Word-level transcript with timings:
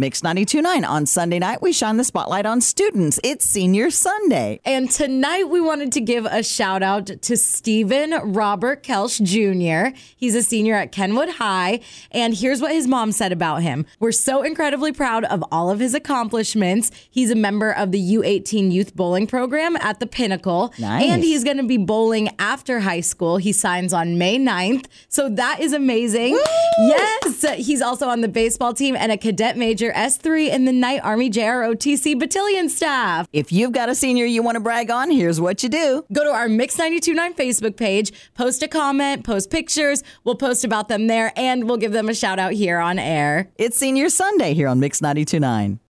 Mix 0.00 0.20
92.9 0.20 0.88
on 0.88 1.06
Sunday 1.06 1.40
night, 1.40 1.60
we 1.60 1.72
shine 1.72 1.96
the 1.96 2.04
spotlight 2.04 2.46
on 2.46 2.60
students. 2.60 3.18
It's 3.24 3.44
Senior 3.44 3.90
Sunday. 3.90 4.60
And 4.64 4.88
tonight 4.88 5.48
we 5.48 5.60
wanted 5.60 5.90
to 5.90 6.00
give 6.00 6.24
a 6.24 6.44
shout 6.44 6.84
out 6.84 7.06
to 7.06 7.36
Steven 7.36 8.12
Robert 8.32 8.84
Kelsch 8.84 9.20
Jr. 9.20 9.98
He's 10.16 10.36
a 10.36 10.42
senior 10.44 10.76
at 10.76 10.92
Kenwood 10.92 11.30
High. 11.30 11.80
And 12.12 12.32
here's 12.32 12.62
what 12.62 12.70
his 12.70 12.86
mom 12.86 13.10
said 13.10 13.32
about 13.32 13.62
him. 13.62 13.86
We're 13.98 14.12
so 14.12 14.44
incredibly 14.44 14.92
proud 14.92 15.24
of 15.24 15.42
all 15.50 15.68
of 15.68 15.80
his 15.80 15.94
accomplishments. 15.94 16.92
He's 17.10 17.32
a 17.32 17.36
member 17.36 17.72
of 17.72 17.90
the 17.90 17.98
U18 17.98 18.70
Youth 18.70 18.94
Bowling 18.94 19.26
Program 19.26 19.74
at 19.78 19.98
the 19.98 20.06
Pinnacle. 20.06 20.72
Nice. 20.78 21.10
And 21.10 21.24
he's 21.24 21.42
going 21.42 21.56
to 21.56 21.66
be 21.66 21.76
bowling 21.76 22.28
after 22.38 22.78
high 22.78 23.00
school. 23.00 23.38
He 23.38 23.52
signs 23.52 23.92
on 23.92 24.16
May 24.16 24.38
9th. 24.38 24.86
So 25.08 25.28
that 25.30 25.58
is 25.58 25.72
amazing. 25.72 26.40
Yes. 26.78 27.27
He's 27.56 27.82
also 27.82 28.08
on 28.08 28.20
the 28.20 28.28
baseball 28.28 28.74
team 28.74 28.96
and 28.96 29.12
a 29.12 29.16
cadet 29.16 29.56
major 29.56 29.92
S3 29.92 30.50
in 30.50 30.64
the 30.64 30.72
Knight 30.72 31.00
Army 31.02 31.30
JROTC 31.30 32.18
battalion 32.18 32.68
staff. 32.68 33.28
If 33.32 33.52
you've 33.52 33.72
got 33.72 33.88
a 33.88 33.94
senior 33.94 34.24
you 34.24 34.42
want 34.42 34.56
to 34.56 34.60
brag 34.60 34.90
on, 34.90 35.10
here's 35.10 35.40
what 35.40 35.62
you 35.62 35.68
do. 35.68 36.04
Go 36.12 36.24
to 36.24 36.30
our 36.30 36.48
Mix 36.48 36.78
929 36.78 37.34
Facebook 37.34 37.76
page, 37.76 38.12
post 38.34 38.62
a 38.62 38.68
comment, 38.68 39.24
post 39.24 39.50
pictures. 39.50 40.02
We'll 40.24 40.36
post 40.36 40.64
about 40.64 40.88
them 40.88 41.06
there 41.06 41.32
and 41.36 41.64
we'll 41.64 41.76
give 41.76 41.92
them 41.92 42.08
a 42.08 42.14
shout 42.14 42.38
out 42.38 42.52
here 42.52 42.78
on 42.78 42.98
air. 42.98 43.50
It's 43.56 43.78
Senior 43.78 44.08
Sunday 44.10 44.54
here 44.54 44.68
on 44.68 44.80
Mix 44.80 45.00
92.9. 45.00 45.78